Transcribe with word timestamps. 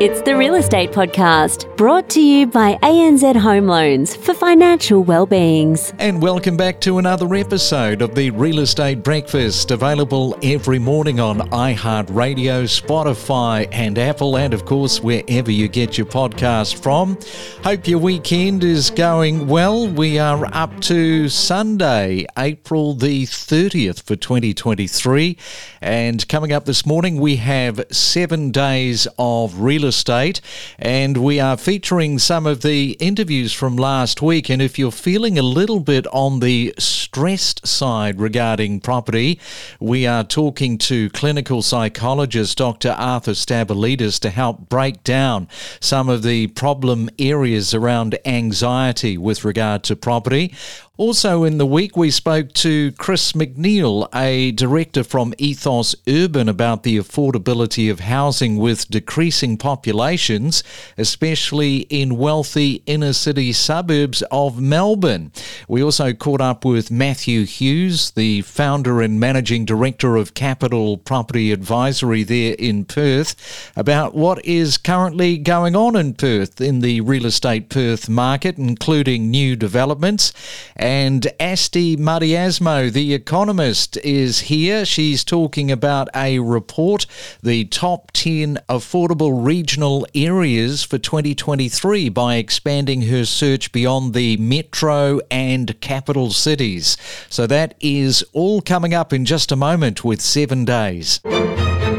It's 0.00 0.22
the 0.22 0.34
Real 0.34 0.54
Estate 0.54 0.92
Podcast, 0.92 1.76
brought 1.76 2.08
to 2.08 2.22
you 2.22 2.46
by 2.46 2.78
ANZ 2.82 3.36
Home 3.36 3.66
Loans 3.66 4.16
for 4.16 4.32
financial 4.32 5.04
well-beings. 5.04 5.92
And 5.98 6.22
welcome 6.22 6.56
back 6.56 6.80
to 6.80 6.96
another 6.96 7.34
episode 7.34 8.00
of 8.00 8.14
the 8.14 8.30
Real 8.30 8.60
Estate 8.60 9.02
Breakfast, 9.02 9.70
available 9.70 10.38
every 10.42 10.78
morning 10.78 11.20
on 11.20 11.40
iHeartRadio, 11.50 12.62
Spotify, 12.64 13.68
and 13.72 13.98
Apple, 13.98 14.38
and 14.38 14.54
of 14.54 14.64
course, 14.64 15.02
wherever 15.02 15.50
you 15.50 15.68
get 15.68 15.98
your 15.98 16.06
podcast 16.06 16.82
from. 16.82 17.18
Hope 17.62 17.86
your 17.86 17.98
weekend 17.98 18.64
is 18.64 18.88
going 18.88 19.48
well. 19.48 19.86
We 19.86 20.18
are 20.18 20.46
up 20.54 20.80
to 20.80 21.28
Sunday, 21.28 22.24
April 22.38 22.94
the 22.94 23.24
30th 23.24 24.02
for 24.04 24.16
2023. 24.16 25.36
And 25.82 26.26
coming 26.26 26.52
up 26.52 26.64
this 26.64 26.86
morning, 26.86 27.20
we 27.20 27.36
have 27.36 27.84
seven 27.90 28.50
days 28.50 29.06
of 29.18 29.60
real 29.60 29.89
estate, 29.90 30.40
and 30.78 31.18
we 31.18 31.38
are 31.38 31.58
featuring 31.58 32.18
some 32.18 32.46
of 32.46 32.62
the 32.62 32.92
interviews 32.92 33.52
from 33.52 33.76
last 33.76 34.22
week. 34.22 34.48
And 34.48 34.62
if 34.62 34.78
you're 34.78 34.90
feeling 34.90 35.38
a 35.38 35.42
little 35.42 35.80
bit 35.80 36.06
on 36.12 36.40
the 36.40 36.72
stressed 36.78 37.66
side 37.66 38.20
regarding 38.20 38.80
property, 38.80 39.38
we 39.80 40.06
are 40.06 40.24
talking 40.24 40.78
to 40.78 41.10
clinical 41.10 41.60
psychologist 41.60 42.56
Dr. 42.56 42.92
Arthur 42.92 43.32
Stabolidis 43.32 44.20
to 44.20 44.30
help 44.30 44.68
break 44.68 45.02
down 45.02 45.48
some 45.80 46.08
of 46.08 46.22
the 46.22 46.46
problem 46.46 47.10
areas 47.18 47.74
around 47.74 48.16
anxiety 48.24 49.18
with 49.18 49.44
regard 49.44 49.82
to 49.84 49.96
property. 49.96 50.54
Also, 51.00 51.44
in 51.44 51.56
the 51.56 51.64
week, 51.64 51.96
we 51.96 52.10
spoke 52.10 52.52
to 52.52 52.92
Chris 52.92 53.32
McNeill, 53.32 54.06
a 54.14 54.52
director 54.52 55.02
from 55.02 55.32
Ethos 55.38 55.94
Urban, 56.06 56.46
about 56.46 56.82
the 56.82 56.98
affordability 56.98 57.90
of 57.90 58.00
housing 58.00 58.58
with 58.58 58.86
decreasing 58.90 59.56
populations, 59.56 60.62
especially 60.98 61.86
in 61.88 62.18
wealthy 62.18 62.82
inner 62.84 63.14
city 63.14 63.50
suburbs 63.50 64.22
of 64.30 64.60
Melbourne. 64.60 65.32
We 65.66 65.82
also 65.82 66.12
caught 66.12 66.42
up 66.42 66.66
with 66.66 66.90
Matthew 66.90 67.46
Hughes, 67.46 68.10
the 68.10 68.42
founder 68.42 69.00
and 69.00 69.18
managing 69.18 69.64
director 69.64 70.16
of 70.16 70.34
Capital 70.34 70.98
Property 70.98 71.50
Advisory 71.50 72.24
there 72.24 72.54
in 72.58 72.84
Perth, 72.84 73.72
about 73.74 74.14
what 74.14 74.44
is 74.44 74.76
currently 74.76 75.38
going 75.38 75.74
on 75.74 75.96
in 75.96 76.12
Perth 76.12 76.60
in 76.60 76.80
the 76.80 77.00
real 77.00 77.24
estate 77.24 77.70
Perth 77.70 78.06
market, 78.06 78.58
including 78.58 79.30
new 79.30 79.56
developments. 79.56 80.34
And 80.76 80.89
Asti 80.90 81.96
Mardiasmo, 81.96 82.92
the 82.92 83.14
economist, 83.14 83.96
is 83.98 84.40
here. 84.40 84.84
She's 84.84 85.22
talking 85.22 85.70
about 85.70 86.08
a 86.16 86.40
report, 86.40 87.06
the 87.40 87.66
top 87.66 88.10
10 88.10 88.58
affordable 88.68 89.46
regional 89.46 90.04
areas 90.16 90.82
for 90.82 90.98
2023, 90.98 92.08
by 92.08 92.34
expanding 92.36 93.02
her 93.02 93.24
search 93.24 93.70
beyond 93.70 94.14
the 94.14 94.36
metro 94.38 95.20
and 95.30 95.80
capital 95.80 96.32
cities. 96.32 96.96
So 97.28 97.46
that 97.46 97.76
is 97.78 98.24
all 98.32 98.60
coming 98.60 98.92
up 98.92 99.12
in 99.12 99.24
just 99.24 99.52
a 99.52 99.56
moment 99.56 100.02
with 100.02 100.20
seven 100.20 100.64
days. 100.64 101.20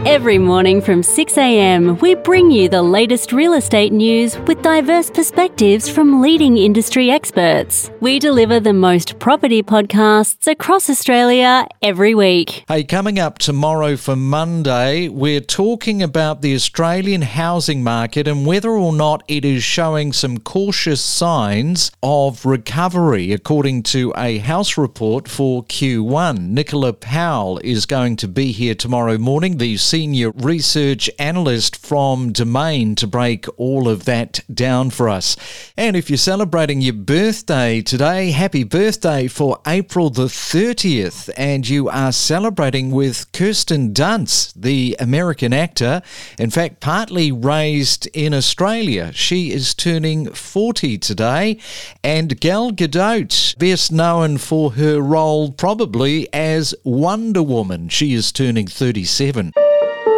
Every 0.05 0.39
morning 0.39 0.81
from 0.81 1.03
6am, 1.03 2.01
we 2.01 2.15
bring 2.15 2.49
you 2.49 2.67
the 2.67 2.81
latest 2.81 3.31
real 3.31 3.53
estate 3.53 3.93
news 3.93 4.35
with 4.47 4.63
diverse 4.63 5.11
perspectives 5.11 5.87
from 5.87 6.23
leading 6.23 6.57
industry 6.57 7.11
experts. 7.11 7.91
We 7.99 8.17
deliver 8.17 8.59
the 8.59 8.73
most 8.73 9.19
property 9.19 9.61
podcasts 9.61 10.47
across 10.47 10.89
Australia 10.89 11.67
every 11.83 12.15
week. 12.15 12.63
Hey, 12.67 12.83
coming 12.83 13.19
up 13.19 13.37
tomorrow 13.37 13.95
for 13.95 14.15
Monday, 14.15 15.07
we're 15.07 15.39
talking 15.39 16.01
about 16.01 16.41
the 16.41 16.55
Australian 16.55 17.21
housing 17.21 17.83
market 17.83 18.27
and 18.27 18.43
whether 18.43 18.71
or 18.71 18.93
not 18.93 19.21
it 19.27 19.45
is 19.45 19.63
showing 19.63 20.13
some 20.13 20.39
cautious 20.39 20.99
signs 20.99 21.91
of 22.01 22.43
recovery, 22.43 23.33
according 23.33 23.83
to 23.83 24.11
a 24.17 24.39
house 24.39 24.79
report 24.79 25.27
for 25.27 25.63
Q1. 25.65 26.39
Nicola 26.49 26.91
Powell 26.91 27.59
is 27.63 27.85
going 27.85 28.15
to 28.15 28.27
be 28.27 28.51
here 28.51 28.73
tomorrow 28.73 29.19
morning, 29.19 29.57
the 29.57 29.77
senior 29.91 30.31
research 30.31 31.09
analyst 31.19 31.75
from 31.75 32.31
Domain, 32.31 32.95
to 32.95 33.05
break 33.05 33.45
all 33.57 33.89
of 33.89 34.05
that 34.05 34.39
down 34.53 34.89
for 34.89 35.09
us. 35.09 35.35
And 35.75 35.97
if 35.97 36.09
you're 36.09 36.15
celebrating 36.15 36.79
your 36.79 36.93
birthday 36.93 37.81
today, 37.81 38.31
happy 38.31 38.63
birthday 38.63 39.27
for 39.27 39.59
April 39.67 40.09
the 40.09 40.27
30th. 40.27 41.29
And 41.35 41.67
you 41.67 41.89
are 41.89 42.13
celebrating 42.13 42.91
with 42.91 43.29
Kirsten 43.33 43.93
Dunst, 43.93 44.53
the 44.55 44.95
American 44.97 45.51
actor. 45.51 46.01
In 46.39 46.51
fact, 46.51 46.79
partly 46.79 47.29
raised 47.29 48.07
in 48.13 48.33
Australia. 48.33 49.11
She 49.11 49.51
is 49.51 49.73
turning 49.73 50.31
40 50.31 50.99
today. 50.99 51.57
And 52.01 52.39
Gal 52.39 52.71
Gadot, 52.71 53.57
best 53.57 53.91
known 53.91 54.37
for 54.37 54.71
her 54.71 55.01
role 55.01 55.51
probably 55.51 56.33
as 56.33 56.73
Wonder 56.85 57.43
Woman. 57.43 57.89
She 57.89 58.13
is 58.13 58.31
turning 58.31 58.67
37. 58.67 59.51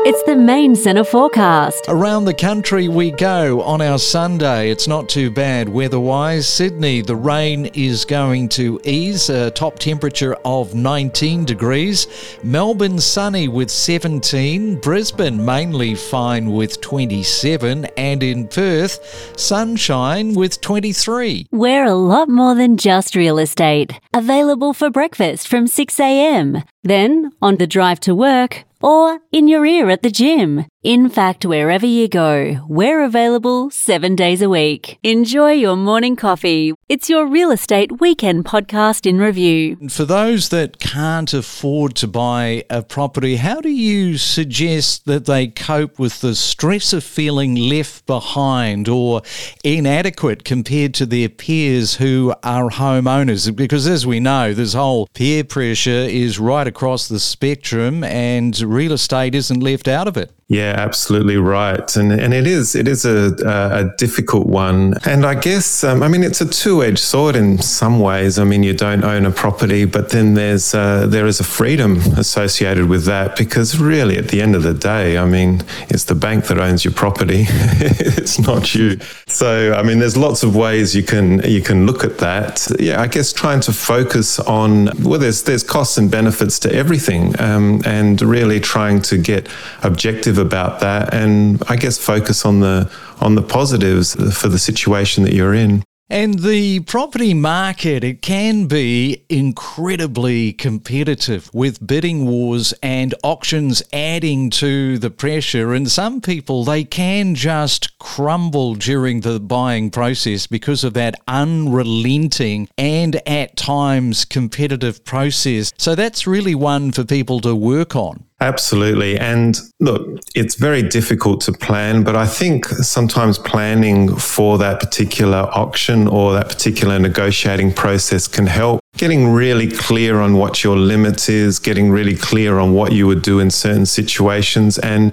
It's 0.06 0.22
the 0.24 0.36
main 0.36 0.76
centre 0.76 1.06
forecast. 1.06 1.86
Around 1.88 2.26
the 2.26 2.34
country 2.34 2.90
we 2.90 3.12
go 3.12 3.62
on 3.62 3.82
our 3.82 3.98
Sunday. 3.98 4.70
It's 4.70 4.86
not 4.86 5.08
too 5.08 5.32
bad 5.32 5.70
weather-wise. 5.70 6.46
Sydney, 6.46 7.00
the 7.00 7.16
rain 7.16 7.68
is 7.68 8.04
going 8.04 8.50
to 8.50 8.82
ease. 8.84 9.30
A 9.30 9.50
top 9.52 9.80
temperature 9.80 10.36
of 10.44 10.76
19 10.76 11.46
degrees. 11.46 12.08
Melbourne, 12.44 13.00
sunny 13.00 13.48
with 13.48 13.72
17. 13.72 14.82
Brisbane, 14.82 15.46
mainly 15.46 15.96
fine 15.96 16.52
with 16.52 16.82
27. 16.82 17.86
And 17.96 18.22
in 18.24 18.50
Perth, 18.50 19.40
sunshine 19.40 20.34
with 20.34 20.60
23. 20.60 21.48
We're 21.50 21.86
a 21.86 21.96
lot 21.96 22.28
more 22.28 22.56
than 22.56 22.76
just 22.76 23.16
real 23.16 23.40
estate. 23.40 23.94
Available 24.14 24.74
for 24.74 24.90
breakfast 24.90 25.48
from 25.48 25.64
6am. 25.66 26.66
Then, 26.84 27.32
on 27.42 27.56
the 27.56 27.68
drive 27.68 28.02
to 28.02 28.14
work, 28.14 28.66
or 28.84 29.20
in 29.32 29.48
your 29.48 29.66
ear 29.66 29.90
at 29.90 30.04
the 30.04 30.12
gym. 30.12 30.66
In 30.84 31.08
fact, 31.08 31.46
wherever 31.46 31.86
you 31.86 32.10
go, 32.10 32.62
we're 32.68 33.06
available 33.06 33.72
seven 33.72 34.18
days 34.18 34.42
a 34.42 34.50
week. 34.50 35.00
Enjoy 35.02 35.52
your 35.52 35.78
morning 35.78 36.18
coffee. 36.18 36.74
It's 36.90 37.10
your 37.10 37.26
real 37.26 37.52
estate 37.52 38.02
weekend 38.02 38.44
podcast 38.44 39.06
in 39.06 39.18
review. 39.18 39.78
For 39.88 40.04
those 40.04 40.50
that 40.50 40.80
can't 40.80 41.34
afford 41.34 41.96
to 41.96 42.08
buy 42.10 42.66
a 42.70 42.84
property, 42.84 43.38
how 43.38 43.62
do 43.62 43.70
you 43.70 44.18
suggest 44.18 45.06
that 45.06 45.24
they 45.26 45.48
cope 45.48 46.00
with 46.00 46.20
the 46.20 46.36
stress 46.36 46.92
of 46.92 47.06
feeling 47.06 47.56
left 47.56 48.06
behind 48.06 48.90
or 48.90 49.22
inadequate 49.64 50.44
compared 50.44 50.94
to 50.96 51.06
their 51.06 51.30
peers 51.30 51.96
who 51.96 52.36
are 52.44 52.70
homeowners? 52.70 53.56
Because 53.56 53.88
as 53.88 54.06
we 54.06 54.20
know, 54.20 54.54
this 54.54 54.74
whole 54.74 55.08
peer 55.14 55.46
pressure 55.46 55.90
is 55.92 56.40
right 56.40 56.68
across 56.68 57.08
the 57.08 57.22
spectrum 57.22 58.04
and 58.04 58.60
real 58.60 58.92
estate 58.92 59.34
isn't 59.34 59.62
left 59.62 59.88
out 59.88 60.10
of 60.10 60.18
it. 60.18 60.34
Yeah, 60.54 60.76
absolutely 60.78 61.38
right, 61.38 61.96
and 61.96 62.12
and 62.12 62.32
it 62.32 62.46
is 62.46 62.76
it 62.76 62.88
is 62.88 63.06
a 63.06 63.34
a 63.44 63.86
difficult 63.98 64.46
one, 64.46 64.94
and 65.04 65.26
I 65.26 65.34
guess 65.34 65.84
um, 65.84 66.04
I 66.04 66.08
mean 66.08 66.24
it's 66.24 66.42
a 66.42 66.46
two 66.46 66.84
edged 66.84 67.00
sword 67.00 67.36
in 67.36 67.58
some 67.58 68.00
ways. 68.00 68.38
I 68.38 68.44
mean 68.44 68.62
you 68.62 68.76
don't 68.76 69.04
own 69.04 69.26
a 69.26 69.32
property, 69.32 69.86
but 69.86 70.10
then 70.10 70.36
there's 70.36 70.76
uh, 70.76 71.08
there 71.08 71.26
is 71.26 71.40
a 71.40 71.44
freedom 71.44 71.98
associated 72.18 72.88
with 72.88 73.06
that 73.06 73.36
because 73.36 73.80
really 73.80 74.16
at 74.20 74.28
the 74.28 74.44
end 74.44 74.56
of 74.56 74.62
the 74.62 74.76
day, 74.76 75.18
I 75.18 75.26
mean 75.26 75.64
it's 75.90 76.04
the 76.04 76.14
bank 76.14 76.46
that 76.46 76.60
owns 76.60 76.86
your 76.86 76.94
property, 76.94 77.46
it's 77.50 78.38
not 78.38 78.76
you. 78.76 79.00
So 79.26 79.74
I 79.74 79.82
mean 79.82 79.98
there's 79.98 80.18
lots 80.18 80.44
of 80.44 80.56
ways 80.56 80.96
you 80.96 81.04
can 81.04 81.42
you 81.50 81.64
can 81.64 81.88
look 81.88 82.04
at 82.04 82.20
that. 82.20 82.68
Yeah, 82.80 83.02
I 83.02 83.08
guess 83.08 83.34
trying 83.34 83.62
to 83.62 83.74
focus 83.74 84.40
on 84.40 84.92
well 85.02 85.20
there's 85.20 85.42
there's 85.42 85.64
costs 85.64 85.98
and 85.98 86.12
benefits 86.12 86.60
to 86.60 86.72
everything, 86.72 87.34
um, 87.42 87.82
and 87.88 88.22
really 88.22 88.60
trying 88.60 89.02
to 89.10 89.18
get 89.18 89.50
objective 89.82 90.43
about 90.44 90.80
that 90.82 91.14
and 91.14 91.64
I 91.68 91.76
guess 91.76 91.98
focus 91.98 92.46
on 92.46 92.60
the 92.60 92.92
on 93.20 93.36
the 93.36 93.42
positives 93.42 94.14
for 94.38 94.48
the 94.50 94.60
situation 94.60 95.24
that 95.24 95.34
you're 95.34 95.54
in. 95.54 95.84
And 96.10 96.40
the 96.40 96.82
property 96.82 97.34
market, 97.34 98.04
it 98.04 98.22
can 98.22 98.68
be 98.68 99.26
incredibly 99.30 100.54
competitive 100.54 101.50
with 101.54 101.88
bidding 101.88 102.28
wars 102.28 102.72
and 102.84 103.16
auctions 103.24 103.82
adding 103.92 104.52
to 104.52 105.00
the 105.00 105.10
pressure. 105.10 105.74
And 105.74 105.90
some 105.90 106.22
people, 106.22 106.66
they 106.66 106.84
can 106.84 107.34
just 107.34 107.98
crumble 107.98 108.76
during 108.76 109.22
the 109.22 109.40
buying 109.40 109.90
process 109.90 110.46
because 110.46 110.84
of 110.84 110.94
that 110.94 111.16
unrelenting 111.28 112.70
and 112.78 113.16
at 113.28 113.56
times 113.56 114.24
competitive 114.24 115.04
process. 115.06 115.74
So 115.78 115.96
that's 115.96 116.28
really 116.28 116.54
one 116.54 116.92
for 116.92 117.06
people 117.06 117.40
to 117.40 117.56
work 117.56 117.96
on. 117.96 118.26
Absolutely. 118.44 119.18
And 119.18 119.58
look, 119.80 120.20
it's 120.36 120.56
very 120.56 120.84
difficult 120.84 121.40
to 121.44 121.54
plan, 121.54 122.04
but 122.04 122.18
I 122.18 122.28
think 122.28 122.66
sometimes 122.66 123.40
planning 123.40 124.18
for 124.18 124.58
that 124.58 124.82
particular 124.82 125.48
auction 125.54 126.10
or 126.10 126.34
that 126.34 126.50
particular 126.50 127.00
negotiating 127.00 127.72
process 127.72 128.28
can 128.28 128.46
help. 128.48 128.83
Getting 128.98 129.30
really 129.30 129.68
clear 129.68 130.20
on 130.20 130.36
what 130.36 130.64
your 130.64 130.78
limits 130.78 131.28
is, 131.28 131.58
getting 131.58 131.90
really 131.90 132.16
clear 132.16 132.60
on 132.60 132.74
what 132.74 132.92
you 132.92 133.08
would 133.08 133.24
do 133.24 133.40
in 133.40 133.50
certain 133.50 133.86
situations, 133.86 134.78
and 134.80 135.12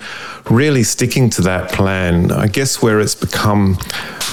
really 0.51 0.83
sticking 0.83 1.31
to 1.31 1.43
that 1.43 1.73
plan. 1.73 2.31
I 2.31 2.47
guess 2.47 2.83
where 2.83 3.01
it's 3.01 3.15
become 3.15 3.79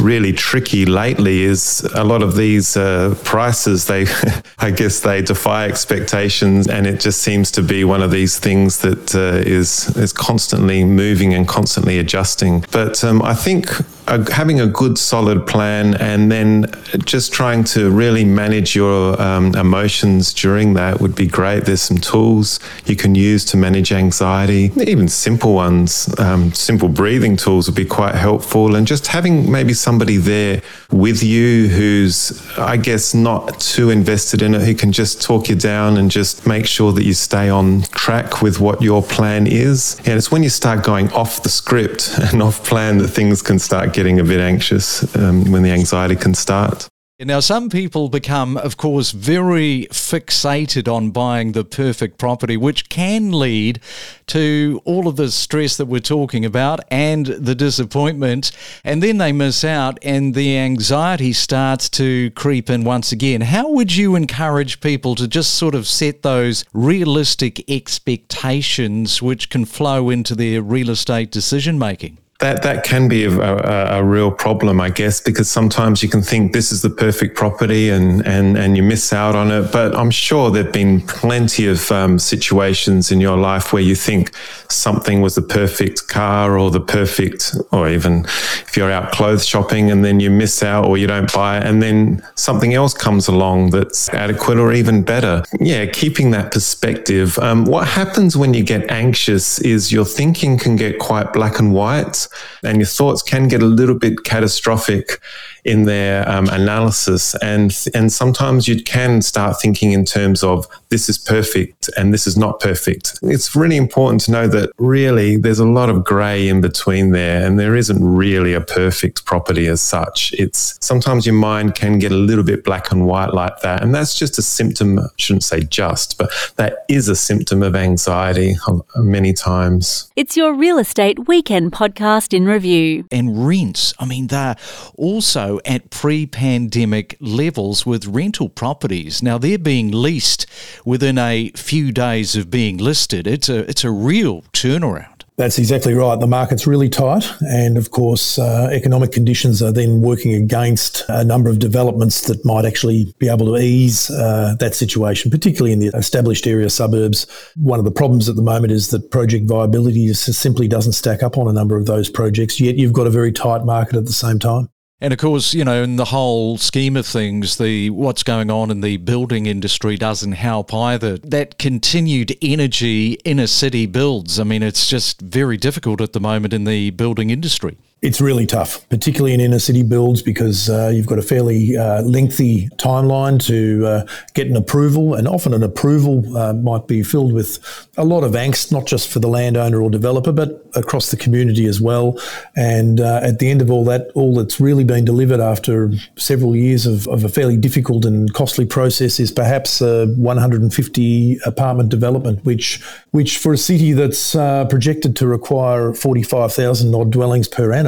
really 0.02 0.34
tricky 0.34 0.86
lately 0.86 1.44
is 1.44 1.82
a 1.96 2.04
lot 2.04 2.22
of 2.22 2.36
these 2.36 2.76
uh, 2.76 3.16
prices, 3.24 3.88
they, 3.88 4.06
I 4.60 4.72
guess, 4.72 5.00
they 5.00 5.22
defy 5.22 5.66
expectations, 5.66 6.68
and 6.68 6.86
it 6.86 7.00
just 7.00 7.22
seems 7.22 7.50
to 7.52 7.64
be 7.64 7.86
one 7.86 8.04
of 8.04 8.12
these 8.12 8.38
things 8.38 8.80
that 8.80 9.16
uh, 9.16 9.48
is 9.48 9.96
is 9.98 10.12
constantly 10.12 10.84
moving 10.84 11.34
and 11.34 11.48
constantly 11.48 12.00
adjusting. 12.00 12.66
But 12.72 13.04
um, 13.04 13.22
I 13.22 13.34
think 13.34 13.70
a, 14.07 14.33
having 14.33 14.59
a 14.59 14.68
good 14.68 14.98
solid 14.98 15.45
plan 15.45 15.95
and 15.95 16.31
then 16.31 16.65
just 17.06 17.33
trying 17.33 17.63
to 17.63 17.89
really 17.92 18.24
manage 18.24 18.75
your 18.75 19.21
um, 19.21 19.54
emotions 19.56 20.33
during 20.33 20.74
that 20.74 21.00
would 21.01 21.15
be 21.15 21.27
great. 21.27 21.65
There's 21.65 21.81
some 21.81 21.98
tools 21.98 22.59
you 22.86 22.95
can 22.95 23.15
use 23.15 23.44
to 23.45 23.57
manage 23.57 23.92
anxiety, 23.92 24.71
even 24.77 25.07
simple 25.07 25.54
ones, 25.54 26.13
um, 26.19 26.54
simple 26.54 26.89
breathing 26.89 27.36
tools 27.36 27.68
would 27.68 27.75
be 27.75 27.86
quite 27.86 28.15
helpful. 28.15 28.75
And 28.75 28.88
just 28.88 29.07
having 29.07 29.51
maybe 29.51 29.74
somebody 29.74 30.18
there 30.18 30.62
with 30.92 31.24
you 31.24 31.68
who's, 31.68 32.42
I 32.57 32.77
guess, 32.77 33.13
not 33.13 33.60
too 33.60 33.89
invested 33.89 34.42
in 34.42 34.56
it, 34.56 34.62
who 34.62 34.74
can 34.74 34.92
just 34.92 35.21
talk 35.21 35.50
you 35.50 35.56
down 35.56 35.98
and 35.98 36.10
just 36.10 36.48
make 36.48 36.65
sure 36.65 36.92
that 36.94 37.03
you 37.03 37.13
stay 37.13 37.50
on 37.50 37.81
track 37.92 38.42
with 38.42 38.60
what 38.60 38.81
your 38.81 39.03
plan 39.03 39.48
is. 39.48 39.98
And 40.06 40.18
it's 40.18 40.31
when 40.31 40.44
you 40.44 40.50
start 40.50 40.83
going 40.83 41.12
off 41.12 41.44
the 41.44 41.50
script 41.50 42.10
and 42.31 42.42
off 42.42 42.63
plan 42.63 42.98
that 43.00 43.10
things 43.10 43.42
can 43.42 43.60
start 43.60 43.94
getting 43.98 44.20
a 44.20 44.24
bit 44.24 44.40
anxious 44.40 45.16
um, 45.16 45.52
when 45.52 45.64
the 45.64 45.72
anxiety 45.72 46.16
can 46.16 46.36
start. 46.36 46.88
Now, 47.20 47.40
some 47.40 47.72
people 47.72 48.10
become, 48.10 48.58
of 48.58 48.78
course, 48.78 49.10
very 49.10 49.88
fixated 49.90 50.88
on 50.88 51.10
buying 51.10 51.54
the 51.54 51.66
perfect 51.66 52.20
property, 52.20 52.58
which 52.58 52.90
can 52.90 53.32
lead 53.32 53.80
to 54.28 54.80
all 54.86 55.08
of 55.08 55.16
the 55.16 55.32
stress 55.32 55.78
that 55.78 55.88
we're 55.88 56.00
talking 56.00 56.46
about 56.46 56.80
and 56.92 57.26
the 57.26 57.56
disappointment. 57.56 58.52
And 58.84 59.02
then 59.02 59.18
they 59.18 59.32
miss 59.32 59.64
out, 59.64 59.98
and 60.04 60.36
the 60.36 60.60
anxiety 60.60 61.34
starts 61.34 61.90
to 62.02 62.30
creep 62.36 62.70
in 62.70 62.84
once 62.84 63.12
again. 63.12 63.42
How 63.42 63.68
would 63.72 63.96
you 63.96 64.16
encourage 64.16 64.80
people 64.80 65.16
to 65.16 65.28
just 65.28 65.56
sort 65.56 65.74
of 65.74 65.88
set 65.88 66.22
those 66.22 66.66
realistic 66.72 67.68
expectations 67.68 69.24
which 69.24 69.50
can 69.50 69.66
flow 69.66 70.12
into 70.12 70.36
their 70.36 70.62
real 70.62 70.92
estate 70.92 71.32
decision 71.32 71.80
making? 71.80 72.20
That 72.39 72.62
that 72.62 72.84
can 72.84 73.07
be 73.07 73.24
a, 73.24 73.31
a, 73.31 74.00
a, 74.00 74.04
real 74.04 74.30
problem, 74.30 74.80
I 74.80 74.92
guess, 74.92 75.19
because 75.19 75.50
sometimes 75.50 76.04
you 76.04 76.10
can 76.10 76.22
think 76.22 76.54
this 76.54 76.72
is 76.72 76.84
the 76.84 76.89
perfect 76.89 77.36
property 77.36 77.89
and 77.89 78.25
and 78.28 78.56
and 78.56 78.78
you 78.78 78.84
miss 78.84 79.12
out 79.12 79.36
on 79.36 79.50
it. 79.50 79.72
But 79.72 79.95
I'm 79.95 80.12
sure 80.12 80.51
there've 80.51 80.72
been 80.72 81.01
plenty 81.01 81.66
of 81.66 81.92
um, 81.92 82.19
situations 82.19 83.12
in 83.12 83.19
your 83.19 83.38
life 83.38 83.74
where 83.74 83.81
you 83.81 83.95
think 83.95 84.36
something 84.69 85.22
was 85.22 85.34
the 85.34 85.42
perfect 85.42 86.10
car 86.10 86.60
or 86.60 86.69
the 86.69 86.80
perfect, 86.80 87.56
or 87.72 87.89
even 87.89 88.25
if 88.68 88.78
you're 88.78 88.92
out 88.92 89.12
clothes 89.12 89.45
shopping 89.48 89.89
and 89.89 90.06
then 90.06 90.19
you 90.19 90.30
miss 90.30 90.62
out 90.62 90.86
or 90.86 91.00
you 91.00 91.07
don't 91.07 91.34
buy 91.34 91.57
it, 91.57 91.63
and 91.63 91.81
then 91.81 92.22
something 92.36 92.75
else 92.75 92.94
comes 92.94 93.28
along 93.28 93.72
that's 93.72 94.10
adequate 94.10 94.60
or 94.60 94.74
even 94.74 95.01
better. 95.01 95.44
Yeah, 95.60 95.88
keeping 95.88 96.30
that 96.31 96.51
perspective. 96.51 97.39
Um, 97.39 97.66
what 97.66 97.88
happens 97.88 98.38
when 98.38 98.54
you 98.54 98.63
get 98.63 98.92
anxious 98.92 99.60
is 99.62 99.92
your 99.92 100.06
thinking 100.06 100.60
can 100.60 100.75
get 100.75 101.00
quite 101.00 101.34
black 101.34 101.57
and 101.57 101.74
white 101.74 102.26
and 102.63 102.77
your 102.77 102.88
thoughts 102.88 103.21
can 103.21 103.47
get 103.47 103.62
a 103.62 103.65
little 103.65 103.95
bit 103.95 104.24
catastrophic 104.24 105.19
in 105.68 105.84
their 105.84 106.28
um, 106.30 106.48
analysis. 106.48 107.36
And, 107.42 107.75
and 107.94 108.12
sometimes 108.12 108.68
you 108.68 108.81
can 108.81 109.22
start 109.22 109.60
thinking 109.62 109.92
in 109.92 110.06
terms 110.06 110.42
of 110.42 110.66
this 110.90 111.10
is 111.10 111.18
perfect 111.18 111.90
and 111.98 112.14
this 112.14 112.25
is 112.25 112.38
not 112.38 112.62
perfect. 112.62 113.19
It's 113.22 113.54
really 113.54 113.75
important 113.75 114.22
to 114.22 114.31
know 114.31 114.48
that 114.48 114.72
really 114.78 115.36
there's 115.36 115.60
a 115.60 115.66
lot 115.66 115.90
of 115.90 116.06
gray 116.06 116.48
in 116.48 116.62
between 116.62 117.12
there 117.12 117.46
and 117.46 117.60
there 117.60 117.75
isn't 117.75 118.02
really 118.02 118.54
a 118.54 118.62
perfect 118.62 119.25
property 119.25 119.68
as 119.68 119.81
such. 119.81 120.34
It's 120.34 120.78
sometimes 120.80 121.25
your 121.25 121.36
mind 121.36 121.75
can 121.75 122.00
get 122.00 122.13
a 122.13 122.16
little 122.16 122.46
bit 122.46 122.63
black 122.63 122.92
and 122.92 123.06
white 123.06 123.34
like 123.34 123.60
that. 123.60 123.84
And 123.84 123.94
that's 123.94 124.18
just 124.18 124.40
a 124.40 124.42
symptom, 124.42 125.00
I 125.00 125.08
shouldn't 125.18 125.44
say 125.44 125.60
just, 125.62 126.18
but 126.18 126.31
that 126.56 126.86
is 126.88 127.10
a 127.10 127.16
symptom 127.16 127.62
of 127.62 127.75
anxiety 127.75 128.56
many 128.96 129.34
times. 129.34 130.10
It's 130.16 130.38
your 130.38 130.54
real 130.54 130.78
estate 130.78 131.28
weekend 131.28 131.74
podcast 131.74 132.34
in 132.34 132.46
review. 132.46 133.06
And 133.12 133.46
rents, 133.46 133.94
I 134.00 134.06
mean, 134.06 134.28
they're 134.28 134.56
also 134.96 135.56
at 135.65 135.89
pre 135.89 136.25
pandemic 136.25 137.18
levels 137.19 137.86
with 137.86 138.06
rental 138.07 138.50
properties. 138.50 139.21
Now 139.21 139.38
they're 139.38 139.57
being 139.57 139.92
leased 139.92 140.45
within 140.86 141.18
a 141.18 141.51
few 141.56 141.92
days 141.92 142.36
of 142.36 142.50
being 142.50 142.77
listed. 142.77 143.27
It's 143.27 143.50
a, 143.50 143.69
it's 143.69 143.83
a 143.83 143.92
real 143.92 144.44
turnaround. 144.54 145.18
That's 145.38 145.59
exactly 145.59 145.94
right. 145.94 146.19
The 146.19 146.25
market's 146.25 146.65
really 146.65 146.89
tight, 146.89 147.31
and 147.42 147.77
of 147.77 147.92
course, 147.92 148.39
uh, 148.39 148.69
economic 148.71 149.12
conditions 149.12 149.62
are 149.62 149.71
then 149.71 150.01
working 150.01 150.33
against 150.33 151.04
a 151.09 151.24
number 151.24 151.48
of 151.48 151.60
developments 151.60 152.25
that 152.25 152.44
might 152.44 152.65
actually 152.65 153.13
be 153.19 153.30
able 153.30 153.45
to 153.45 153.57
ease 153.57 154.10
uh, 154.10 154.56
that 154.60 154.74
situation, 154.74 155.30
particularly 155.30 155.74
in 155.74 155.77
the 155.77 155.95
established 155.95 156.48
area 156.48 156.71
suburbs. 156.71 157.27
One 157.56 157.77
of 157.77 157.86
the 157.86 157.92
problems 157.92 158.27
at 158.27 158.36
the 158.36 158.42
moment 158.42 158.74
is 158.74 158.89
that 158.89 159.12
project 159.12 159.48
viability 159.48 160.12
simply 160.15 160.68
doesn't 160.68 160.94
stack 160.94 161.21
up 161.21 161.38
on 161.38 161.48
a 161.48 161.53
number 161.53 161.77
of 161.77 161.86
those 161.86 162.10
projects, 162.10 162.60
yet 162.60 162.77
you've 162.77 162.94
got 162.94 163.06
a 163.06 163.12
very 163.12 163.31
tight 163.31 163.63
market 163.63 163.95
at 163.95 164.06
the 164.06 164.13
same 164.13 164.39
time. 164.39 164.69
And 165.00 165.14
of 165.14 165.20
course, 165.20 165.54
you 165.54 165.64
know, 165.64 165.84
in 165.84 165.96
the 165.98 166.06
whole 166.06 166.58
scheme 166.58 166.98
of 166.98 167.06
things, 167.06 167.58
the 167.58 167.92
what's 167.92 168.24
going 168.24 168.50
on 168.50 168.72
in 168.72 168.82
the 168.82 168.98
building 168.98 169.46
industry 169.46 169.96
doesn't 169.96 170.32
help 170.32 170.74
either. 170.74 171.20
That 171.20 171.60
continued 171.60 172.36
energy 172.42 173.14
inner 173.24 173.46
city 173.46 173.86
builds. 173.86 174.40
I 174.40 174.44
mean, 174.44 174.64
it's 174.64 174.88
just 174.88 175.22
very 175.22 175.56
difficult 175.56 176.02
at 176.02 176.14
the 176.14 176.20
moment 176.20 176.52
in 176.52 176.64
the 176.64 176.90
building 176.92 177.30
industry. 177.30 177.78
It's 178.00 178.22
really 178.22 178.46
tough, 178.46 178.88
particularly 178.90 179.34
in 179.34 179.40
inner 179.40 179.58
city 179.58 179.82
builds, 179.82 180.22
because 180.22 180.70
uh, 180.70 180.92
you've 180.94 181.08
got 181.08 181.18
a 181.18 181.24
fairly 181.24 181.76
uh, 181.76 182.04
lengthy 182.04 182.70
timeline 182.78 183.44
to 183.48 183.88
uh, 183.88 184.06
get 184.36 184.46
an 184.46 184.56
approval, 184.56 185.16
and 185.16 185.28
often 185.28 185.52
an 185.52 185.64
approval 185.64 186.38
uh, 186.38 186.54
might 186.54 186.86
be 186.86 187.02
filled 187.02 187.34
with 187.34 187.58
a 187.98 188.06
lot 188.06 188.24
of 188.24 188.34
angst, 188.34 188.72
not 188.72 188.86
just 188.86 189.10
for 189.10 189.18
the 189.18 189.28
landowner 189.28 189.82
or 189.82 189.90
developer, 189.90 190.32
but 190.32 190.64
across 190.76 191.10
the 191.10 191.18
community 191.18 191.66
as 191.66 191.82
well. 191.82 192.20
And 192.56 193.02
uh, 193.02 193.22
at 193.24 193.40
the 193.40 193.50
end 193.50 193.64
of 193.64 193.72
all 193.72 193.84
that, 193.86 194.12
all 194.14 194.36
that's 194.36 194.60
really 194.60 194.84
been 194.84 195.04
delivered 195.04 195.40
after 195.40 195.92
several 196.18 196.56
years 196.56 196.86
of, 196.86 197.08
of 197.08 197.24
a 197.24 197.30
fairly 197.30 197.58
difficult 197.58 198.06
and 198.06 198.32
costly 198.32 198.68
process 198.68 199.20
is 199.20 199.32
perhaps 199.32 199.82
a 199.82 200.06
150 200.18 201.40
apartment 201.48 201.90
development, 201.90 202.46
which 202.46 202.80
which 203.10 203.40
for 203.40 203.54
a 203.54 203.58
city 203.58 203.94
that's 203.94 204.36
uh, 204.36 204.66
projected 204.66 205.16
to 205.16 205.26
require 205.26 205.94
45,000 205.96 206.94
odd 206.94 207.12
dwellings 207.12 207.48
per 207.48 207.74
annum 207.74 207.87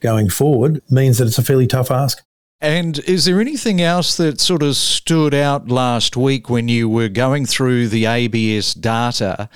going 0.00 0.28
forward 0.30 0.82
means 0.90 1.18
that 1.18 1.26
it's 1.26 1.38
a 1.38 1.42
fairly 1.42 1.66
tough 1.66 1.90
ask. 1.90 2.22
And 2.60 2.98
is 3.00 3.24
there 3.24 3.40
anything 3.40 3.80
else 3.80 4.16
that 4.16 4.40
sort 4.40 4.64
of 4.64 4.74
stood 4.74 5.32
out 5.32 5.68
last 5.68 6.16
week 6.16 6.50
when 6.50 6.66
you 6.66 6.88
were 6.88 7.08
going 7.08 7.46
through 7.46 7.86
the 7.86 8.06
ABS 8.06 8.74
data 8.74 9.48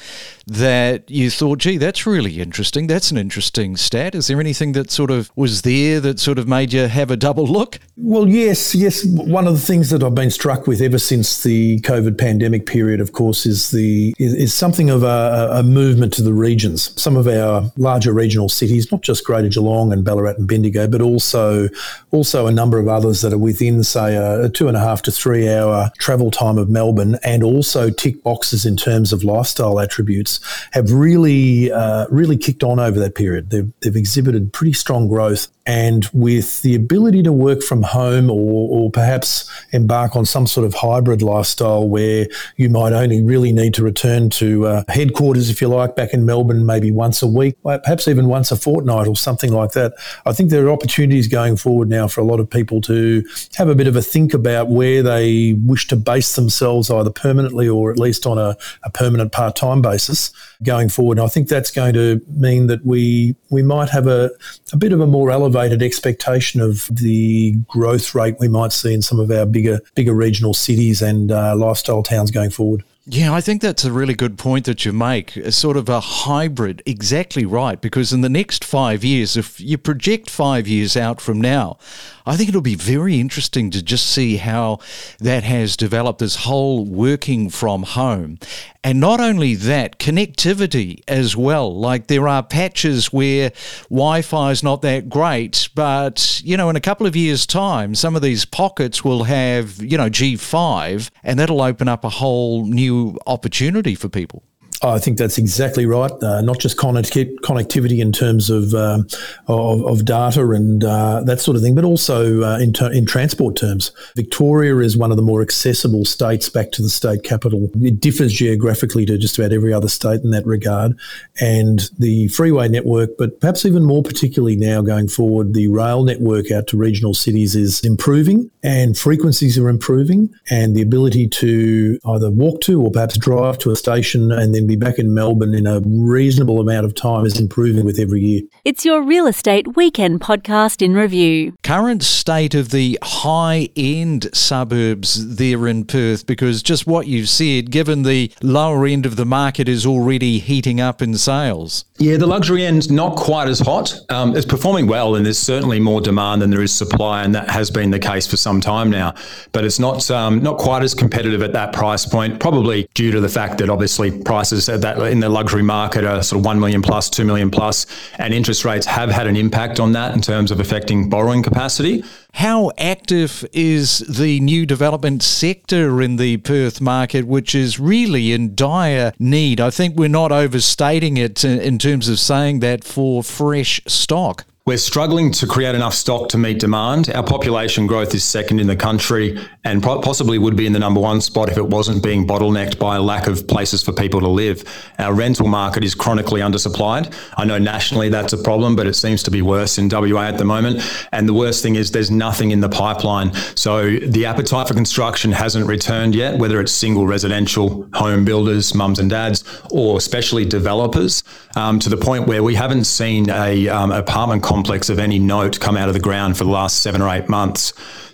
that 0.47 1.11
you 1.11 1.29
thought, 1.29 1.59
gee, 1.59 1.79
that's 1.79 2.07
really 2.07 2.41
interesting? 2.41 2.87
That's 2.87 3.11
an 3.11 3.19
interesting 3.19 3.77
stat. 3.77 4.15
Is 4.15 4.29
there 4.29 4.39
anything 4.39 4.71
that 4.73 4.93
sort 4.93 5.11
of 5.11 5.33
was 5.35 5.63
there 5.63 5.99
that 5.99 6.21
sort 6.21 6.39
of 6.39 6.47
made 6.47 6.73
you 6.73 6.87
have 6.87 7.11
a 7.11 7.17
double 7.17 7.45
look? 7.45 7.81
Well, 7.97 8.29
yes, 8.29 8.73
yes. 8.73 9.05
One 9.05 9.49
of 9.49 9.55
the 9.55 9.67
things 9.67 9.91
that 9.91 10.05
I've 10.05 10.15
been 10.15 10.31
struck 10.31 10.69
with 10.69 10.81
ever 10.81 10.99
since 10.99 11.43
the 11.43 11.81
COVID 11.81 12.17
pandemic 12.17 12.67
period, 12.67 13.01
of 13.01 13.13
course, 13.13 13.47
is 13.47 13.73
the 13.73 14.15
is, 14.21 14.33
is 14.33 14.55
something 14.55 14.91
of 14.91 15.03
a, 15.03 15.49
a, 15.55 15.63
movement 15.65 16.13
to 16.15 16.23
the 16.23 16.33
regions. 16.33 17.01
Some 17.01 17.17
of 17.17 17.27
our 17.27 17.69
larger 17.77 18.13
regional 18.13 18.49
cities, 18.49 18.93
not 18.93 19.03
just 19.03 19.25
Greater 19.25 19.49
Geelong 19.49 19.93
and 19.93 20.05
Ballarat 20.05 20.37
and 20.37 20.47
Bendigo, 20.47 20.87
but 20.87 21.01
also 21.01 21.69
also 22.13 22.47
a 22.47 22.53
number 22.53 22.79
of 22.79 22.92
others 22.93 23.23
that 23.23 23.33
are 23.33 23.39
within, 23.39 23.83
say, 23.83 24.17
a, 24.17 24.49
two 24.49 24.69
and 24.69 24.77
a 24.77 24.81
half 24.81 25.03
to 25.03 25.11
three 25.11 25.49
hour 25.49 25.91
travel 25.99 26.31
time 26.31 26.59
of 26.59 26.69
Melbourne, 26.69 27.19
and 27.25 27.43
also 27.43 27.91
tick 27.91 28.23
boxes 28.23 28.65
in 28.65 28.77
terms 28.77 29.13
of 29.13 29.25
lifestyle 29.25 29.81
attributes, 29.81 30.41
have 30.73 30.93
really 30.93 31.73
uh, 31.73 32.07
really 32.11 32.37
kicked 32.37 32.63
on 32.63 32.79
over 32.79 32.99
that 33.01 33.15
period. 33.15 33.51
They've, 33.51 33.73
they've 33.81 33.97
exhibited 33.97 34.53
pretty 34.53 34.73
strong 34.75 35.09
growth 35.09 35.49
and 35.67 36.09
with 36.13 36.63
the 36.63 36.75
ability 36.75 37.23
to 37.23 37.33
work 37.33 37.63
from 37.63 37.83
home 37.83 38.31
or, 38.31 38.69
or, 38.69 38.91
perhaps 38.91 39.49
embark 39.73 40.17
on 40.17 40.27
some 40.27 40.47
sort 40.47 40.67
of 40.67 40.75
hybrid 40.75 41.23
lifestyle 41.23 41.89
where 41.89 42.27
you 42.57 42.69
might 42.69 42.93
only 42.93 43.23
really 43.23 43.53
need 43.53 43.73
to 43.73 43.83
return 43.83 44.29
to 44.29 44.67
uh, 44.67 44.85
headquarters, 44.89 45.49
if 45.49 45.63
you 45.63 45.69
like, 45.69 45.97
back 45.97 46.13
in 46.13 46.27
Melbourne, 46.27 46.67
maybe 46.67 46.91
once 46.91 47.23
a 47.23 47.27
week, 47.27 47.57
perhaps 47.63 48.07
even 48.07 48.27
once 48.27 48.51
a 48.51 48.57
fortnight 48.57 49.07
or 49.07 49.17
something 49.17 49.53
like 49.53 49.73
that. 49.73 49.95
I 50.27 50.33
think 50.33 50.51
there 50.51 50.67
are 50.67 50.71
opportunities 50.71 51.27
going 51.27 51.57
forward 51.57 51.89
now 51.89 52.07
for 52.07 52.21
a 52.21 52.25
lot 52.25 52.39
of 52.39 52.51
people 52.51 52.82
to 52.83 53.25
have 53.57 53.69
a 53.69 53.75
bit 53.75 53.87
of 53.87 53.97
a 53.97 54.03
think 54.03 54.35
about 54.35 54.69
where 54.69 55.03
they 55.03 55.55
wish 55.65 55.87
to 55.89 55.97
base 55.97 56.37
themselves 56.37 56.91
either 56.91 57.11
permanently 57.11 57.69
or 57.69 57.91
at 57.91 57.99
least 57.99 58.27
on 58.27 58.39
a, 58.39 58.57
a 58.83 58.91
permanent 58.91 59.33
part 59.33 59.57
time 59.57 59.83
basis 59.83 60.33
going 60.63 60.89
forward. 60.89 61.19
And 61.19 61.25
I 61.25 61.29
think 61.29 61.49
that's 61.49 61.71
going 61.71 61.95
to 61.95 62.21
mean 62.29 62.67
that 62.67 62.85
we 62.85 63.35
we 63.51 63.63
might 63.63 63.91
have 63.91 64.07
a, 64.07 64.31
a 64.73 64.77
bit 64.77 64.93
of 64.93 65.01
a 65.01 65.07
more 65.07 65.31
elevated 65.31 65.83
expectation 65.83 66.61
of 66.61 66.89
the 66.91 67.53
growth 67.69 68.15
rate 68.15 68.37
we 68.39 68.49
might 68.49 68.73
see 68.73 68.95
in 68.95 69.03
some 69.03 69.21
of 69.21 69.31
our 69.31 69.47
bigger 69.47 69.81
bigger 69.95 70.15
regional 70.15 70.55
cities 70.55 71.03
and 71.03 71.33
uh, 71.33 71.55
lifestyle 71.57 72.03
towns 72.03 72.31
going 72.31 72.51
forward. 72.51 72.85
Yeah, 73.05 73.35
I 73.35 73.41
think 73.41 73.63
that's 73.63 73.85
a 73.85 73.91
really 73.91 74.15
good 74.15 74.39
point 74.39 74.65
that 74.67 74.85
you 74.85 74.93
make. 74.93 75.35
A 75.37 75.51
sort 75.51 75.77
of 75.77 75.89
a 75.89 75.99
hybrid, 75.99 76.85
exactly 76.87 77.45
right. 77.45 77.81
Because 77.81 78.13
in 78.13 78.21
the 78.21 78.29
next 78.29 78.65
five 78.65 79.03
years, 79.03 79.37
if 79.37 79.61
you 79.61 79.77
project 79.77 80.31
five 80.31 80.69
years 80.69 80.97
out 80.97 81.21
from 81.21 81.41
now, 81.41 81.79
I 82.25 82.37
think 82.37 82.49
it'll 82.49 82.61
be 82.61 82.75
very 82.75 83.19
interesting 83.19 83.71
to 83.71 83.83
just 83.83 84.07
see 84.07 84.37
how 84.37 84.79
that 85.19 85.45
has 85.45 85.77
developed 85.77 86.21
this 86.21 86.37
whole 86.37 86.85
working 86.85 87.51
from 87.51 87.83
home. 87.83 88.39
And 88.85 88.99
not 89.01 89.21
only 89.21 89.55
that, 89.55 89.99
connectivity 89.99 91.03
as 91.07 91.37
well. 91.37 91.75
Like 91.75 92.09
there 92.09 92.29
are 92.29 92.43
patches 92.43 93.13
where 93.13 93.53
Wi 93.89 94.23
Fi 94.23 94.51
is 94.51 94.63
not 94.63 94.83
that 94.83 95.09
great, 95.09 95.69
but, 95.75 96.41
you 96.45 96.57
know, 96.57 96.69
in 96.69 96.77
a 96.77 96.81
couple 96.81 97.07
of 97.07 97.15
years' 97.15 97.47
time, 97.47 97.95
some 97.95 98.17
of 98.17 98.23
these 98.23 98.45
pockets 98.45 99.05
will 99.05 99.25
have, 99.25 99.83
you 99.83 99.97
know, 99.97 100.11
G5, 100.11 101.11
and 101.23 101.39
that'll 101.39 101.63
open 101.63 101.89
up 101.89 102.05
a 102.05 102.09
whole 102.09 102.67
new 102.67 103.19
opportunity 103.27 103.95
for 103.95 104.09
people. 104.09 104.43
I 104.83 104.99
think 104.99 105.17
that's 105.17 105.39
exactly 105.39 105.87
right. 105.87 106.11
Uh, 106.23 106.41
not 106.41 106.59
just 106.59 106.77
connectivity 106.77 107.99
in 108.01 108.11
terms 108.11 108.51
of 108.51 108.75
um, 108.75 109.07
of, 109.47 109.87
of, 109.87 110.05
data 110.05 110.51
and 110.51 110.83
uh, 110.83 111.23
that 111.25 111.41
sort 111.41 111.57
of 111.57 111.63
thing, 111.63 111.77
but 111.77 111.85
also 111.85 112.43
uh, 112.43 112.59
in, 112.59 112.73
ter- 112.73 112.91
in 112.91 113.07
transport 113.07 113.57
terms. 113.57 113.93
Victoria 114.17 114.79
is 114.79 114.97
one 114.97 115.13
of 115.13 115.17
the 115.17 115.23
more 115.23 115.41
accessible 115.41 116.05
states 116.05 116.49
back 116.49 116.73
to 116.73 116.83
the 116.83 116.89
state 116.89 117.23
capital. 117.23 117.71
It 117.81 118.01
differs 118.01 118.33
geographically 118.33 119.07
to 119.07 119.17
just 119.17 119.39
about 119.39 119.53
every 119.53 119.73
other 119.73 119.89
state 119.89 120.23
in 120.23 120.31
that 120.31 120.45
regard, 120.45 120.99
and 121.41 121.89
the 121.99 122.27
freeway 122.29 122.69
network, 122.69 123.11
but 123.17 123.39
perhaps 123.41 123.65
even 123.65 123.85
more 123.85 124.03
particularly 124.03 124.57
now 124.57 124.83
going 124.83 125.07
forward, 125.07 125.55
the 125.55 125.69
rail 125.69 126.03
network 126.03 126.51
out 126.51 126.67
to 126.69 126.77
regional 126.77 127.15
cities 127.15 127.55
is 127.55 127.81
improving, 127.85 128.51
and 128.65 128.99
frequencies 128.99 129.57
are 129.59 129.69
improving, 129.69 130.29
and 130.51 130.75
the 130.75 130.83
ability 130.83 131.29
to 131.29 132.01
either 132.07 132.31
walk 132.31 132.61
to 132.63 132.83
or 132.83 132.91
perhaps 132.91 133.17
drive 133.17 133.59
to 133.59 133.71
a 133.71 133.77
station 133.77 134.33
and 134.33 134.55
then 134.55 134.67
be 134.73 134.77
back 134.77 134.99
in 134.99 135.13
Melbourne 135.13 135.55
in 135.55 135.67
a 135.67 135.81
reasonable 135.85 136.61
amount 136.61 136.87
of 136.87 136.95
time 136.95 137.27
is 137.27 137.39
improving 137.39 137.85
with 137.85 137.99
every 137.99 138.23
year. 138.23 138.43
It's 138.65 138.85
your 138.85 139.03
real 139.03 139.27
estate 139.27 139.77
weekend 139.77 140.21
podcast 140.21 140.81
in 140.81 140.95
review. 140.95 141.55
Current 141.63 142.03
state 142.03 142.55
of 142.55 142.71
the 142.71 142.99
high 143.03 143.69
end 143.77 144.29
suburbs 144.33 145.37
there 145.37 145.67
in 145.67 145.85
Perth, 145.85 146.27
because 146.27 146.63
just 146.63 146.87
what 146.87 147.07
you've 147.07 147.29
said, 147.29 147.71
given 147.71 148.03
the 148.03 148.33
lower 148.43 148.87
end 148.87 149.05
of 149.05 149.17
the 149.17 149.27
market 149.27 149.69
is 149.69 149.85
already 149.85 150.39
heating 150.39 150.81
up 150.81 151.03
in 151.03 151.15
sales. 151.15 151.85
Yeah, 151.99 152.17
the 152.17 152.27
luxury 152.27 152.65
end 152.65 152.91
not 152.91 153.17
quite 153.17 153.49
as 153.49 153.61
hot. 153.61 153.95
Um, 154.09 154.35
it's 154.35 154.47
performing 154.47 154.87
well, 154.87 155.15
and 155.15 155.25
there's 155.25 155.39
certainly 155.39 155.79
more 155.79 156.01
demand 156.01 156.43
than 156.43 156.51
there 156.51 156.63
is 156.63 156.73
supply, 156.73 157.23
and 157.23 157.35
that 157.35 157.51
has 157.51 157.71
been 157.71 157.91
the 157.91 157.99
case 157.99 158.27
for 158.27 158.37
some 158.37 158.61
time 158.61 158.91
now. 158.91 159.15
But 159.53 159.65
it's 159.65 159.79
not 159.79 160.11
um, 160.11 160.43
not 160.43 160.59
quite 160.59 160.83
as 160.83 160.95
competitive 160.95 161.43
at 161.43 161.53
that 161.53 161.73
price 161.73 162.07
point, 162.07 162.41
probably 162.41 162.89
due 162.95 163.13
to 163.13 163.21
the 163.21 163.29
fact 163.29 163.59
that 163.59 163.69
obviously 163.69 164.11
prices 164.23 164.62
at 164.69 164.81
that 164.83 164.99
in 165.03 165.21
the 165.21 165.29
luxury 165.29 165.63
market 165.63 166.05
are 166.05 166.23
sort 166.23 166.41
of 166.41 166.45
one 166.45 166.61
million 166.61 166.83
plus, 166.83 167.11
two 167.11 167.25
million 167.25 167.51
plus, 167.51 167.87
and 168.19 168.33
interest 168.35 168.65
rates 168.65 168.87
have 168.87 169.11
had 169.11 169.27
an 169.27 169.37
impact 169.37 169.81
on 169.81 169.93
that 169.93 170.15
in 170.15 170.21
terms 170.21 170.51
of 170.51 170.61
affecting 170.61 171.09
borrowing 171.09 171.43
capacity. 171.43 172.05
How 172.35 172.71
active 172.79 173.45
is 173.53 173.99
the 173.99 174.41
new 174.41 174.65
development 174.65 175.23
sector 175.23 176.01
in 176.01 176.17
the 176.17 176.39
Perth 176.39 176.81
market, 176.81 177.27
which 177.27 177.55
is 177.55 177.79
really 177.79 178.33
in 178.33 178.55
dire 178.55 179.13
need? 179.19 179.61
I 179.61 179.71
think 179.71 179.97
we're 179.97 180.09
not 180.09 180.33
overstating 180.33 181.17
it 181.19 181.45
in 181.45 181.79
terms 181.79 182.09
of 182.09 182.19
saying 182.19 182.61
that 182.61 182.85
for 182.85 183.23
fresh 183.23 183.81
stock. 183.87 184.47
We're 184.65 184.77
struggling 184.77 185.33
to 185.33 185.47
create 185.49 185.75
enough 185.75 185.93
stock 185.93 186.29
to 186.29 186.39
meet 186.39 186.61
demand. 186.61 187.11
Our 187.11 187.25
population 187.25 187.89
growth 187.89 188.15
is 188.15 188.23
second 188.23 188.61
in 188.61 188.69
the 188.69 188.77
country 188.77 189.37
and 189.65 189.83
possibly 189.83 190.39
would 190.39 190.55
be 190.55 190.67
in 190.67 190.73
the 190.73 190.79
number 190.79 191.01
one 191.01 191.21
spot 191.21 191.49
if 191.49 191.57
it 191.57 191.67
wasn't 191.67 192.01
being 192.01 192.29
bottlenecked 192.29 192.79
by 192.79 192.95
a 192.95 193.03
lack 193.03 193.27
of 193.27 193.49
places 193.49 193.83
for 193.83 193.93
people 193.93 194.21
to 194.21 194.29
live. 194.29 194.63
Our 195.01 195.15
rental 195.15 195.49
market 195.49 195.83
is 195.83 195.97
chronically 195.97 196.43
undersupplied. 196.43 197.13
I 197.37 197.45
know 197.45 197.59
nationally 197.59 198.09
that's 198.09 198.35
a 198.35 198.39
problem, 198.39 198.77
but 198.77 198.87
it 198.87 198.95
seems 198.95 199.25
to 199.25 199.33
be 199.33 199.43
worse 199.43 199.79
in 199.79 199.89
WA 199.89 200.29
at 200.29 200.39
the 200.39 200.45
moment. 200.45 200.81
And 201.11 201.29
the 201.29 201.35
worst 201.35 201.61
thing 201.61 201.75
is 201.75 201.91
there's 201.91 202.13
nothing 202.13 202.53
in 202.53 202.61
the 202.61 202.69
pipeline. 202.69 203.35
So 203.57 203.91
the 203.97 204.27
appetite 204.27 204.69
for 204.69 204.75
construction 204.75 205.33
hasn't 205.33 205.67
returned 205.67 206.15
yet, 206.15 206.39
whether 206.39 206.61
it's 206.61 206.71
single 206.71 207.09
residential 207.09 207.89
home 207.95 208.25
builders, 208.25 208.77
mums 208.77 209.01
and 209.01 209.11
dads, 209.11 209.43
or 209.73 209.99
especially 209.99 210.45
developers, 210.45 211.25
um, 211.57 211.81
to 211.81 211.89
the 211.89 211.97
point 211.97 212.29
where 212.29 212.45
we 212.45 212.55
haven't 212.55 212.85
seen 212.85 213.29
a 213.29 213.69
um, 213.69 213.91
apartment 213.91 214.45
complex 214.53 214.91
of 214.91 214.99
any 214.99 215.19
note 215.19 215.59
come 215.59 215.79
out 215.79 215.89
of 215.89 215.95
the 215.95 216.01
ground 216.09 216.37
for 216.37 216.45
the 216.45 216.51
last 216.51 216.83
seven 216.83 217.01
or 217.01 217.09
eight 217.09 217.27
months. 217.27 217.73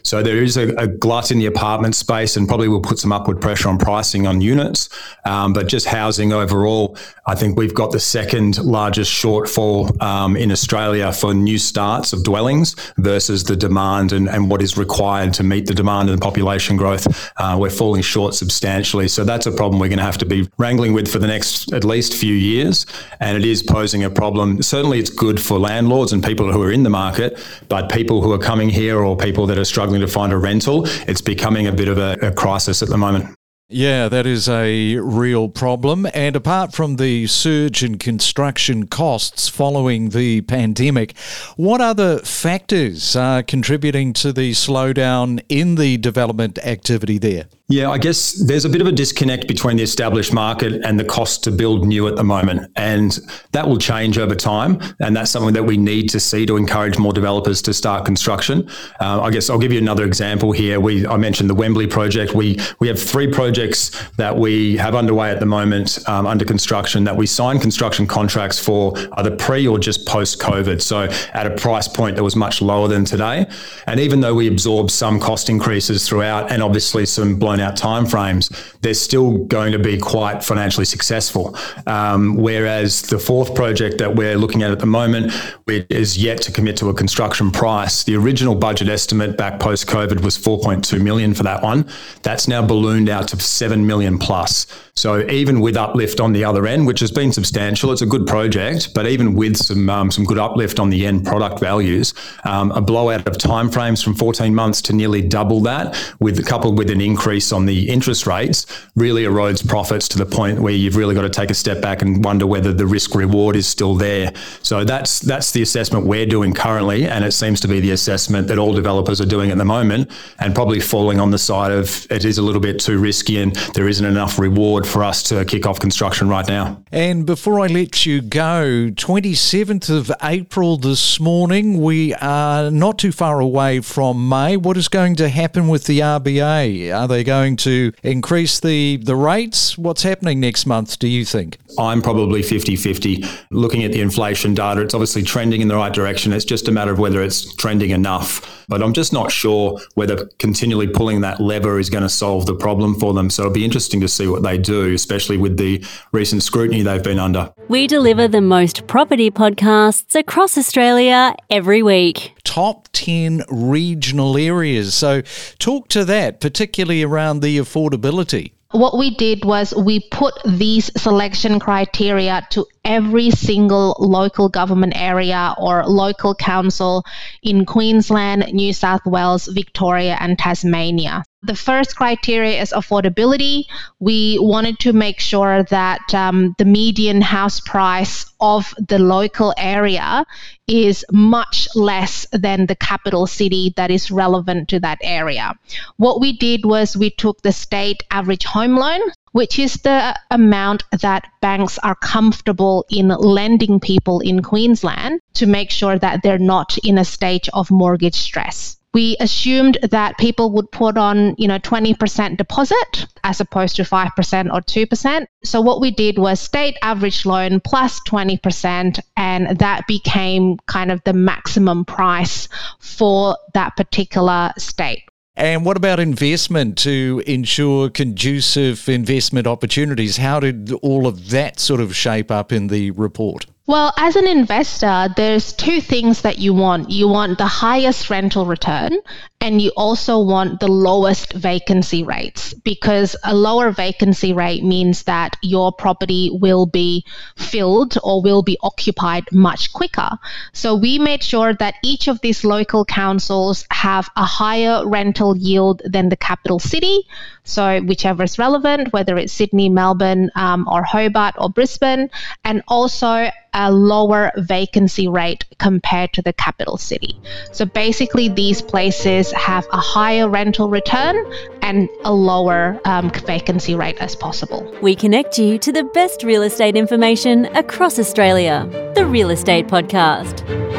So 0.08 0.22
there 0.22 0.42
is 0.42 0.56
a, 0.56 0.68
a, 0.76 0.86
glut 0.86 1.30
in 1.30 1.38
the 1.38 1.46
apartment 1.46 1.94
space 1.94 2.36
and 2.36 2.48
probably 2.48 2.68
will 2.68 2.80
put 2.80 2.98
some 2.98 3.12
upward 3.12 3.40
pressure 3.40 3.68
on 3.68 3.76
pricing 3.76 4.26
on 4.26 4.40
units. 4.40 4.88
Um, 5.24 5.52
but 5.52 5.68
just 5.68 5.86
housing 5.86 6.32
overall, 6.32 6.96
I 7.26 7.34
think 7.34 7.58
we've 7.58 7.74
got 7.74 7.90
the 7.90 8.00
second 8.00 8.58
largest 8.64 9.12
shortfall 9.12 10.00
um, 10.02 10.36
in 10.36 10.50
Australia 10.50 11.12
for 11.12 11.34
new 11.34 11.58
starts 11.58 12.14
of 12.14 12.24
dwellings 12.24 12.74
versus 12.96 13.44
the 13.44 13.56
demand 13.56 14.12
and, 14.12 14.28
and 14.28 14.50
what 14.50 14.62
is 14.62 14.78
required 14.78 15.34
to 15.34 15.42
meet 15.42 15.66
the 15.66 15.74
demand 15.74 16.08
and 16.08 16.18
the 16.18 16.24
population 16.24 16.76
growth. 16.76 17.30
Uh, 17.36 17.56
we're 17.58 17.68
falling 17.68 18.00
short 18.00 18.34
substantially. 18.34 19.08
So 19.08 19.24
that's 19.24 19.46
a 19.46 19.52
problem 19.52 19.78
we're 19.78 19.88
going 19.88 19.98
to 19.98 20.04
have 20.04 20.18
to 20.18 20.26
be 20.26 20.48
wrangling 20.56 20.94
with 20.94 21.08
for 21.08 21.18
the 21.18 21.26
next 21.26 21.72
at 21.74 21.84
least 21.84 22.14
few 22.14 22.34
years. 22.34 22.86
And 23.20 23.36
it 23.36 23.44
is 23.44 23.62
posing 23.62 24.04
a 24.04 24.10
problem. 24.10 24.62
Certainly, 24.62 25.00
it's 25.00 25.10
good 25.10 25.38
for 25.40 25.58
landlords 25.58 26.12
and 26.12 26.22
people 26.28 26.52
who 26.52 26.62
are 26.62 26.70
in 26.70 26.82
the 26.82 26.90
market, 26.90 27.38
but 27.68 27.90
people 27.90 28.20
who 28.20 28.30
are 28.32 28.38
coming 28.38 28.68
here 28.68 28.98
or 29.00 29.16
people 29.16 29.46
that 29.46 29.56
are 29.56 29.64
struggling 29.64 30.02
to 30.02 30.08
find 30.08 30.30
a 30.30 30.36
rental, 30.36 30.84
it's 31.08 31.22
becoming 31.22 31.66
a 31.66 31.72
bit 31.72 31.88
of 31.88 31.96
a, 31.96 32.18
a 32.20 32.30
crisis 32.30 32.82
at 32.82 32.90
the 32.90 32.98
moment. 32.98 33.34
Yeah, 33.70 34.08
that 34.08 34.26
is 34.26 34.48
a 34.48 34.96
real 34.96 35.48
problem. 35.48 36.06
And 36.14 36.34
apart 36.36 36.72
from 36.72 36.96
the 36.96 37.26
surge 37.26 37.82
in 37.84 37.98
construction 37.98 38.86
costs 38.86 39.48
following 39.48 40.10
the 40.10 40.40
pandemic, 40.42 41.16
what 41.56 41.80
other 41.80 42.18
factors 42.20 43.14
are 43.14 43.42
contributing 43.42 44.14
to 44.14 44.32
the 44.32 44.52
slowdown 44.52 45.42
in 45.48 45.74
the 45.74 45.98
development 45.98 46.58
activity 46.58 47.18
there? 47.18 47.44
Yeah, 47.70 47.90
I 47.90 47.98
guess 47.98 48.32
there's 48.32 48.64
a 48.64 48.68
bit 48.70 48.80
of 48.80 48.86
a 48.86 48.92
disconnect 48.92 49.46
between 49.46 49.76
the 49.76 49.82
established 49.82 50.32
market 50.32 50.80
and 50.86 50.98
the 50.98 51.04
cost 51.04 51.44
to 51.44 51.50
build 51.50 51.86
new 51.86 52.08
at 52.08 52.16
the 52.16 52.24
moment. 52.24 52.72
And 52.76 53.18
that 53.52 53.68
will 53.68 53.76
change 53.76 54.16
over 54.16 54.34
time. 54.34 54.80
And 55.00 55.14
that's 55.14 55.30
something 55.30 55.52
that 55.52 55.64
we 55.64 55.76
need 55.76 56.08
to 56.08 56.18
see 56.18 56.46
to 56.46 56.56
encourage 56.56 56.96
more 56.96 57.12
developers 57.12 57.60
to 57.62 57.74
start 57.74 58.06
construction. 58.06 58.70
Uh, 59.00 59.20
I 59.20 59.30
guess 59.30 59.50
I'll 59.50 59.58
give 59.58 59.70
you 59.70 59.80
another 59.80 60.06
example 60.06 60.50
here. 60.50 60.80
We 60.80 61.06
I 61.06 61.18
mentioned 61.18 61.50
the 61.50 61.54
Wembley 61.54 61.86
project. 61.86 62.32
We 62.32 62.58
we 62.78 62.88
have 62.88 62.98
three 62.98 63.30
projects 63.30 63.90
that 64.16 64.34
we 64.34 64.78
have 64.78 64.94
underway 64.94 65.30
at 65.30 65.38
the 65.38 65.46
moment 65.46 65.98
um, 66.08 66.26
under 66.26 66.46
construction 66.46 67.04
that 67.04 67.16
we 67.18 67.26
signed 67.26 67.60
construction 67.60 68.06
contracts 68.06 68.58
for 68.58 68.94
either 69.18 69.36
pre 69.36 69.68
or 69.68 69.78
just 69.78 70.06
post 70.06 70.40
COVID. 70.40 70.80
So 70.80 71.02
at 71.34 71.46
a 71.46 71.50
price 71.50 71.86
point 71.86 72.16
that 72.16 72.22
was 72.22 72.34
much 72.34 72.62
lower 72.62 72.88
than 72.88 73.04
today. 73.04 73.46
And 73.86 74.00
even 74.00 74.22
though 74.22 74.34
we 74.34 74.48
absorbed 74.48 74.90
some 74.90 75.20
cost 75.20 75.50
increases 75.50 76.08
throughout 76.08 76.50
and 76.50 76.62
obviously 76.62 77.04
some 77.04 77.38
blown 77.38 77.57
blown 77.58 77.68
out 77.68 77.76
timeframes, 77.76 78.50
they're 78.80 78.94
still 78.94 79.38
going 79.46 79.72
to 79.72 79.78
be 79.78 79.98
quite 79.98 80.44
financially 80.44 80.84
successful. 80.84 81.56
Um, 81.86 82.36
whereas 82.36 83.02
the 83.02 83.18
fourth 83.18 83.54
project 83.54 83.98
that 83.98 84.14
we're 84.14 84.36
looking 84.36 84.62
at 84.62 84.70
at 84.70 84.78
the 84.78 84.86
moment 84.86 85.32
is 85.66 86.18
yet 86.18 86.40
to 86.42 86.52
commit 86.52 86.76
to 86.78 86.88
a 86.88 86.94
construction 86.94 87.50
price. 87.50 88.04
The 88.04 88.16
original 88.16 88.54
budget 88.54 88.88
estimate 88.88 89.36
back 89.36 89.60
post 89.60 89.86
COVID 89.86 90.22
was 90.22 90.38
4.2 90.38 91.02
million 91.02 91.34
for 91.34 91.42
that 91.42 91.62
one. 91.62 91.88
That's 92.22 92.48
now 92.48 92.64
ballooned 92.64 93.08
out 93.08 93.28
to 93.28 93.40
7 93.40 93.86
million 93.86 94.18
plus. 94.18 94.66
So 94.98 95.28
even 95.30 95.60
with 95.60 95.76
uplift 95.76 96.18
on 96.18 96.32
the 96.32 96.44
other 96.44 96.66
end, 96.66 96.86
which 96.86 96.98
has 97.00 97.12
been 97.12 97.32
substantial, 97.32 97.92
it's 97.92 98.02
a 98.02 98.06
good 98.06 98.26
project, 98.26 98.94
but 98.94 99.06
even 99.06 99.34
with 99.34 99.56
some 99.56 99.88
um, 99.88 100.10
some 100.10 100.24
good 100.24 100.38
uplift 100.38 100.80
on 100.80 100.90
the 100.90 101.06
end 101.06 101.24
product 101.24 101.60
values, 101.60 102.14
um, 102.44 102.72
a 102.72 102.80
blowout 102.80 103.26
of 103.28 103.36
timeframes 103.38 104.02
from 104.02 104.14
14 104.14 104.52
months 104.52 104.82
to 104.82 104.92
nearly 104.92 105.22
double 105.22 105.60
that, 105.60 105.96
with 106.18 106.44
coupled 106.46 106.76
with 106.76 106.90
an 106.90 107.00
increase 107.00 107.47
increase 107.48 107.52
on 107.52 107.66
the 107.66 107.88
interest 107.88 108.26
rates 108.26 108.66
really 108.96 109.24
erodes 109.24 109.66
profits 109.66 110.08
to 110.08 110.18
the 110.18 110.26
point 110.26 110.60
where 110.60 110.72
you've 110.72 110.96
really 110.96 111.14
got 111.14 111.22
to 111.22 111.30
take 111.30 111.50
a 111.50 111.54
step 111.54 111.80
back 111.80 112.02
and 112.02 112.24
wonder 112.24 112.46
whether 112.46 112.72
the 112.72 112.86
risk 112.86 113.14
reward 113.14 113.56
is 113.56 113.66
still 113.66 113.94
there. 113.94 114.32
So 114.62 114.84
that's 114.84 115.20
that's 115.20 115.52
the 115.52 115.62
assessment 115.62 116.06
we're 116.06 116.26
doing 116.26 116.54
currently, 116.54 117.06
and 117.06 117.24
it 117.24 117.32
seems 117.32 117.60
to 117.60 117.68
be 117.68 117.80
the 117.80 117.92
assessment 117.92 118.48
that 118.48 118.58
all 118.58 118.74
developers 118.74 119.20
are 119.20 119.28
doing 119.28 119.50
at 119.50 119.58
the 119.58 119.64
moment, 119.64 120.10
and 120.38 120.54
probably 120.54 120.80
falling 120.80 121.20
on 121.20 121.30
the 121.30 121.38
side 121.38 121.72
of 121.72 122.06
it 122.10 122.24
is 122.24 122.38
a 122.38 122.42
little 122.42 122.60
bit 122.60 122.78
too 122.78 122.98
risky 122.98 123.38
and 123.38 123.54
there 123.74 123.88
isn't 123.88 124.06
enough 124.06 124.38
reward 124.38 124.86
for 124.86 125.04
us 125.04 125.22
to 125.22 125.44
kick 125.44 125.66
off 125.66 125.78
construction 125.78 126.28
right 126.28 126.46
now. 126.48 126.82
And 126.92 127.26
before 127.26 127.60
I 127.60 127.66
let 127.66 128.06
you 128.06 128.20
go, 128.20 128.90
27th 128.90 129.90
of 129.90 130.10
April 130.22 130.76
this 130.76 131.20
morning, 131.20 131.80
we 131.80 132.14
are 132.14 132.70
not 132.70 132.98
too 132.98 133.12
far 133.12 133.40
away 133.40 133.80
from 133.80 134.28
May. 134.28 134.56
What 134.56 134.76
is 134.76 134.88
going 134.88 135.16
to 135.16 135.28
happen 135.28 135.68
with 135.68 135.84
the 135.84 136.00
RBA? 136.00 136.92
Are 136.94 137.08
they 137.08 137.24
going 137.24 137.37
to 137.46 137.92
increase 138.02 138.60
the, 138.60 138.96
the 138.98 139.16
rates? 139.16 139.78
What's 139.78 140.02
happening 140.02 140.40
next 140.40 140.66
month, 140.66 140.98
do 140.98 141.08
you 141.08 141.24
think? 141.24 141.58
I'm 141.78 142.02
probably 142.02 142.42
50 142.42 142.76
50. 142.76 143.24
Looking 143.50 143.84
at 143.84 143.92
the 143.92 144.00
inflation 144.00 144.54
data, 144.54 144.80
it's 144.80 144.94
obviously 144.94 145.22
trending 145.22 145.60
in 145.60 145.68
the 145.68 145.76
right 145.76 145.92
direction. 145.92 146.32
It's 146.32 146.44
just 146.44 146.68
a 146.68 146.72
matter 146.72 146.92
of 146.92 146.98
whether 146.98 147.22
it's 147.22 147.54
trending 147.54 147.90
enough. 147.90 148.57
But 148.68 148.82
I'm 148.82 148.92
just 148.92 149.12
not 149.12 149.32
sure 149.32 149.80
whether 149.94 150.26
continually 150.38 150.86
pulling 150.86 151.22
that 151.22 151.40
lever 151.40 151.78
is 151.78 151.88
going 151.88 152.02
to 152.02 152.08
solve 152.08 152.46
the 152.46 152.54
problem 152.54 152.94
for 152.94 153.14
them. 153.14 153.30
So 153.30 153.44
it'll 153.44 153.52
be 153.52 153.64
interesting 153.64 154.00
to 154.02 154.08
see 154.08 154.26
what 154.26 154.42
they 154.42 154.58
do, 154.58 154.92
especially 154.92 155.38
with 155.38 155.56
the 155.56 155.84
recent 156.12 156.42
scrutiny 156.42 156.82
they've 156.82 157.02
been 157.02 157.18
under. 157.18 157.52
We 157.68 157.86
deliver 157.86 158.28
the 158.28 158.40
most 158.40 158.86
property 158.86 159.30
podcasts 159.30 160.14
across 160.14 160.58
Australia 160.58 161.34
every 161.50 161.82
week. 161.82 162.34
Top 162.44 162.88
10 162.92 163.44
regional 163.48 164.36
areas. 164.36 164.94
So 164.94 165.22
talk 165.58 165.88
to 165.88 166.04
that, 166.04 166.40
particularly 166.40 167.02
around 167.02 167.40
the 167.40 167.58
affordability 167.58 168.52
what 168.72 168.98
we 168.98 169.10
did 169.10 169.44
was 169.44 169.74
we 169.74 170.00
put 170.10 170.34
these 170.44 170.90
selection 171.00 171.58
criteria 171.58 172.46
to 172.50 172.66
every 172.88 173.30
single 173.30 173.94
local 174.00 174.48
government 174.48 174.94
area 174.96 175.54
or 175.58 175.84
local 175.86 176.34
council 176.34 177.04
in 177.42 177.66
Queensland, 177.66 178.50
New 178.52 178.72
South 178.72 179.04
Wales, 179.04 179.46
Victoria, 179.46 180.16
and 180.18 180.38
Tasmania. 180.38 181.22
The 181.42 181.54
first 181.54 181.94
criteria 181.94 182.60
is 182.60 182.72
affordability. 182.72 183.64
We 184.00 184.38
wanted 184.40 184.80
to 184.80 184.92
make 184.92 185.20
sure 185.20 185.62
that 185.64 186.12
um, 186.12 186.56
the 186.58 186.64
median 186.64 187.20
house 187.20 187.60
price 187.60 188.26
of 188.40 188.74
the 188.88 188.98
local 188.98 189.54
area 189.56 190.24
is 190.66 191.04
much 191.12 191.68
less 191.76 192.26
than 192.32 192.66
the 192.66 192.74
capital 192.74 193.26
city 193.26 193.72
that 193.76 193.90
is 193.90 194.10
relevant 194.10 194.68
to 194.70 194.80
that 194.80 194.98
area. 195.02 195.54
What 195.96 196.20
we 196.20 196.32
did 196.32 196.64
was 196.64 196.96
we 196.96 197.10
took 197.10 197.42
the 197.42 197.52
state 197.52 198.02
average 198.10 198.44
home 198.44 198.76
loan, 198.76 199.00
which 199.38 199.56
is 199.56 199.74
the 199.84 200.18
amount 200.32 200.82
that 201.00 201.28
banks 201.40 201.78
are 201.84 201.94
comfortable 201.94 202.84
in 202.90 203.06
lending 203.06 203.78
people 203.78 204.18
in 204.18 204.42
Queensland 204.42 205.20
to 205.34 205.46
make 205.46 205.70
sure 205.70 205.96
that 205.96 206.24
they're 206.24 206.46
not 206.56 206.76
in 206.78 206.98
a 206.98 207.04
state 207.04 207.48
of 207.52 207.70
mortgage 207.70 208.16
stress 208.16 208.78
we 208.94 209.16
assumed 209.20 209.78
that 209.90 210.18
people 210.18 210.50
would 210.50 210.72
put 210.72 210.96
on, 210.96 211.34
you 211.36 211.46
know, 211.46 211.58
20% 211.58 212.36
deposit 212.36 213.06
as 213.22 213.40
opposed 213.40 213.76
to 213.76 213.82
5% 213.82 214.52
or 214.52 214.60
2%. 214.60 215.26
So 215.44 215.60
what 215.60 215.80
we 215.80 215.90
did 215.90 216.18
was 216.18 216.40
state 216.40 216.76
average 216.82 217.26
loan 217.26 217.60
plus 217.60 218.00
20% 218.08 218.98
and 219.16 219.58
that 219.58 219.86
became 219.86 220.56
kind 220.66 220.90
of 220.90 221.00
the 221.04 221.12
maximum 221.12 221.84
price 221.84 222.48
for 222.80 223.36
that 223.54 223.76
particular 223.76 224.52
state. 224.56 225.04
And 225.38 225.64
what 225.64 225.76
about 225.76 226.00
investment 226.00 226.76
to 226.78 227.22
ensure 227.24 227.90
conducive 227.90 228.88
investment 228.88 229.46
opportunities? 229.46 230.16
How 230.16 230.40
did 230.40 230.72
all 230.82 231.06
of 231.06 231.30
that 231.30 231.60
sort 231.60 231.80
of 231.80 231.94
shape 231.94 232.32
up 232.32 232.50
in 232.50 232.66
the 232.66 232.90
report? 232.90 233.46
Well, 233.68 233.92
as 233.98 234.16
an 234.16 234.26
investor, 234.26 235.12
there's 235.14 235.52
two 235.52 235.82
things 235.82 236.22
that 236.22 236.38
you 236.38 236.54
want. 236.54 236.88
You 236.88 237.06
want 237.06 237.36
the 237.36 237.44
highest 237.44 238.08
rental 238.08 238.46
return 238.46 238.96
and 239.42 239.60
you 239.60 239.72
also 239.76 240.18
want 240.20 240.60
the 240.60 240.68
lowest 240.68 241.34
vacancy 241.34 242.02
rates 242.02 242.54
because 242.54 243.14
a 243.24 243.34
lower 243.34 243.70
vacancy 243.70 244.32
rate 244.32 244.64
means 244.64 245.02
that 245.02 245.36
your 245.42 245.70
property 245.70 246.30
will 246.32 246.64
be 246.64 247.04
filled 247.36 247.98
or 248.02 248.22
will 248.22 248.42
be 248.42 248.56
occupied 248.62 249.24
much 249.32 249.70
quicker. 249.74 250.10
So 250.54 250.74
we 250.74 250.98
made 250.98 251.22
sure 251.22 251.52
that 251.52 251.74
each 251.84 252.08
of 252.08 252.22
these 252.22 252.44
local 252.44 252.86
councils 252.86 253.66
have 253.70 254.08
a 254.16 254.24
higher 254.24 254.88
rental 254.88 255.36
yield 255.36 255.82
than 255.84 256.08
the 256.08 256.16
capital 256.16 256.58
city. 256.58 257.06
So 257.44 257.80
whichever 257.82 258.22
is 258.22 258.38
relevant, 258.38 258.94
whether 258.94 259.18
it's 259.18 259.32
Sydney, 259.34 259.68
Melbourne, 259.68 260.30
um, 260.36 260.66
or 260.70 260.82
Hobart 260.82 261.34
or 261.36 261.50
Brisbane, 261.50 262.08
and 262.44 262.62
also 262.66 263.30
a 263.54 263.72
lower 263.72 264.30
vacancy 264.36 265.08
rate 265.08 265.44
compared 265.58 266.12
to 266.14 266.22
the 266.22 266.32
capital 266.32 266.76
city. 266.76 267.18
So 267.52 267.64
basically, 267.64 268.28
these 268.28 268.62
places 268.62 269.32
have 269.32 269.66
a 269.72 269.78
higher 269.78 270.28
rental 270.28 270.68
return 270.68 271.16
and 271.62 271.88
a 272.04 272.12
lower 272.12 272.80
um, 272.84 273.10
vacancy 273.10 273.74
rate 273.74 273.96
as 273.98 274.14
possible. 274.14 274.72
We 274.80 274.94
connect 274.94 275.38
you 275.38 275.58
to 275.58 275.72
the 275.72 275.84
best 275.84 276.22
real 276.22 276.42
estate 276.42 276.76
information 276.76 277.46
across 277.56 277.98
Australia. 277.98 278.68
The 278.94 279.06
Real 279.06 279.30
Estate 279.30 279.66
Podcast. 279.66 280.77